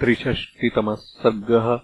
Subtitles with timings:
[0.00, 1.76] त्रिषष्टितमः सर्गः।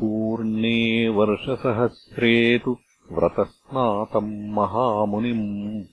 [0.00, 2.78] पूर्णे वर्षसहस्रे तु
[3.12, 5.84] व्रतस्नातम् महामुनिम्।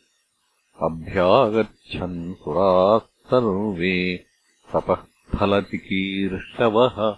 [0.83, 4.25] अभ्यागच्छन् सुराः सर्वे
[4.73, 4.95] तपः
[5.39, 7.17] फलचिकीर्षवः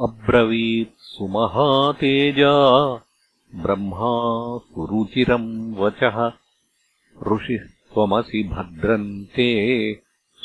[0.00, 2.94] अब्रवीत् सुमहातेजा
[3.54, 4.12] ब्रह्मा
[4.58, 6.32] सुरुचिरम् वचः।
[7.32, 9.50] ऋषिः त्वमसि भद्रन्ते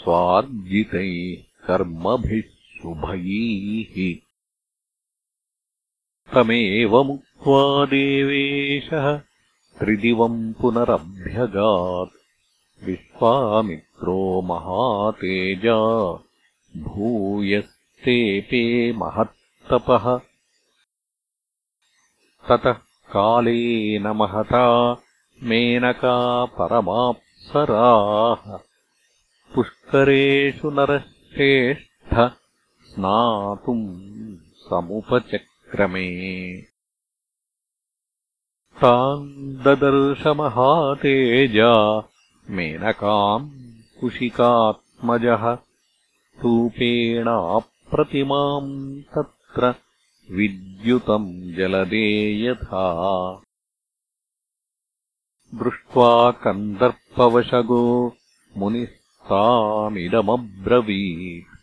[0.03, 2.41] स्वार्जितैः कर्मभिः
[2.81, 3.95] शुभैः
[6.33, 9.21] तमेवमुक्त्वा देवेशः
[9.79, 12.11] त्रिदिवम् पुनरभ्यगात्।
[12.85, 15.79] विश्वामित्रो महातेजा
[16.77, 20.19] भूयस्तेऽपे महत्तपः।
[22.49, 22.75] ततः
[23.15, 24.97] कालेन महता
[25.43, 28.72] मेनका परमाप्सराः
[29.55, 32.13] पुष्करेषु नरश्रेष्ठ
[32.89, 33.85] स्नातुम्
[34.69, 36.07] समुपचक्रमे।
[38.81, 39.29] ताम्
[39.65, 41.73] ददर्शमहातेजा
[42.49, 43.49] मेनकाम्
[43.99, 45.43] कुशिकात्मजः
[46.43, 48.71] रूपेणाप्रतिमाम्
[49.13, 49.73] तत्र
[50.31, 52.07] विद्युतम् जलदे
[52.45, 52.85] यथा
[55.55, 58.15] दृष्ट्वा कन्दर्पवशगो
[58.57, 61.59] मुनिः तामिदमब्रवीत्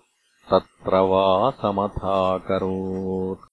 [0.52, 3.53] तत्र वासमथाकरोत्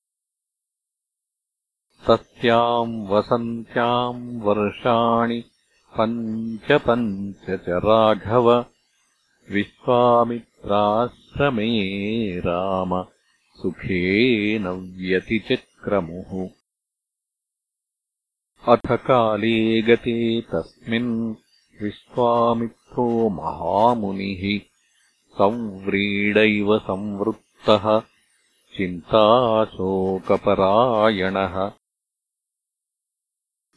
[2.08, 5.44] तस्याम् वसन्त्याम् वर्षाणि
[5.98, 8.64] पञ्च पञ्च च राघव
[9.50, 13.04] विश्वामित्राश्रमे राम
[13.56, 16.48] सुखेन व्यतिचक्रमुः।
[18.68, 21.34] अथ काले गते तस्मिन्
[21.82, 24.60] विश्वामित्रो महामुनिः
[25.34, 28.02] संव्रीडैव संवृत्तः
[28.76, 31.72] चिन्ताशोकपरायणः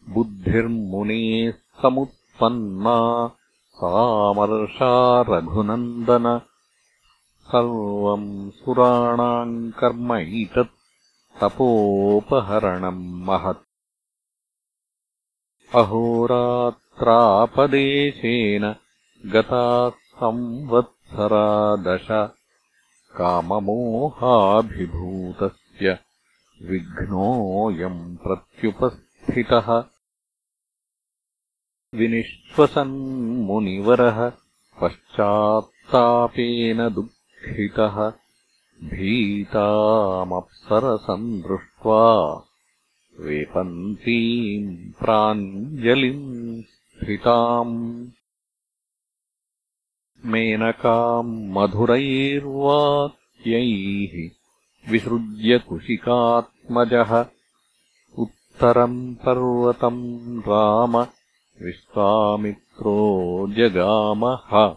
[0.09, 3.31] बुद्धिर्मुनेः समुत्पन्ना
[3.75, 6.41] सामर्षा रघुनन्दन।
[7.43, 13.65] सर्वम् सुराणाम् कर्मैतत् तपोपहरणम् महत्।
[15.75, 18.75] अहोरात्रापदेशेन
[19.25, 22.29] गताः संवत्सरा दश।
[23.17, 25.99] काममोहाभिभूतस्य
[26.61, 29.92] विघ्नोऽयम् प्रत्युपस्थितः
[31.93, 34.31] विनिश्वसन्मुनिवरः
[34.81, 38.11] पश्चात्तापेन दुःखितः
[38.83, 42.43] भीतामप्सरसम् दृष्ट्वा
[43.19, 48.07] वेपन्तीम् प्राञ्जलिम् स्थिताम्।
[50.25, 54.29] मेनकाम् मधुरैर्वाक्यैः
[54.91, 57.25] विसृज्य कुशिकात्मजः
[58.17, 61.05] उत्तरम् पर्वतम् राम
[61.61, 64.75] विश्वामित्रो जगामः।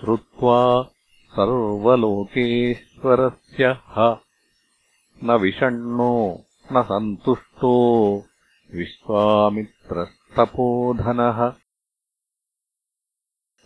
[0.00, 0.90] श्रुत्वा
[1.32, 4.16] सर्वलोकेश्वरस्य ह।
[5.24, 6.40] न विषण्णो
[6.72, 8.22] न सन्तुष्टो
[8.74, 11.52] विश्वामित्रस्तपोधनः।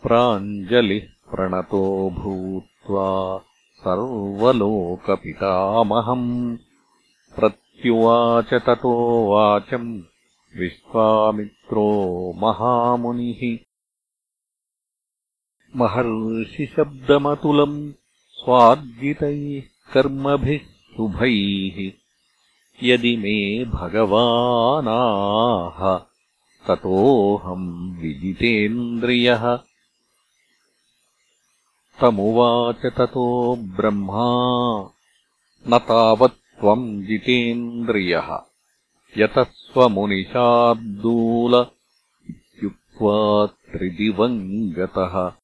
[0.02, 3.40] प्राञ्जलिः प्रणतो भूत्वा
[3.78, 6.58] सर्वलोकपितामहम्।
[7.36, 10.02] प्रत्युवाच ततो वाचम्
[10.58, 13.69] विश्वामित्रो महामुनिः
[15.76, 17.92] महर्षिशब्दमतुलम्
[18.32, 21.92] स्वार्जितैः कर्मभिः शुभैः।
[22.82, 26.06] यदि मे भगवानाह
[26.68, 29.58] ततोऽहम् विजितेन्द्रियः।
[32.00, 34.90] तमुवाच ततो ब्रह्मा
[35.68, 38.38] न तावत्त्वम् जितेन्द्रियः।
[39.18, 41.66] यतस्वमुनिशार्दूल
[42.30, 45.39] इत्युक्त्वा त्रिदिवम् गतः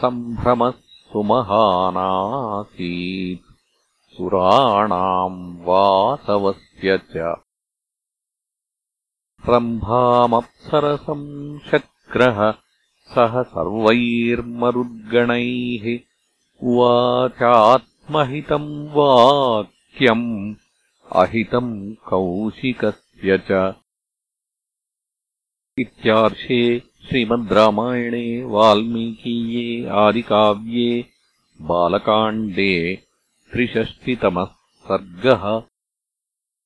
[0.01, 0.73] सम्भ्रमः
[1.11, 3.47] सुमहानासीत्
[4.17, 7.44] सुराणाम् वासवस्य च
[9.49, 12.51] रम्भामप्सरसम् शक्रः
[13.15, 15.85] सह सर्वैर्मरुद्गणैः
[16.67, 20.55] उवाचात्महितम् वाक्यम्
[21.15, 23.73] अहितम् कौशिकस्य च।
[25.79, 31.05] इत्यार्षे श्रीमद् रामायणे वाल्मीकीये आदिकाव्ये
[31.61, 32.73] बालकाण्डे
[33.51, 34.49] त्रिषष्टितमः
[34.89, 35.43] सर्गः